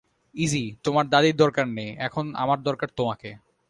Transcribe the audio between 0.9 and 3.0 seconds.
দাদীর দরকার নেই, এখন, আমার দরকার